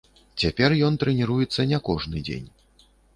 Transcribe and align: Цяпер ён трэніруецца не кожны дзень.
Цяпер 0.43 0.73
ён 0.87 0.95
трэніруецца 1.03 1.65
не 1.73 1.79
кожны 1.91 2.25
дзень. 2.31 2.47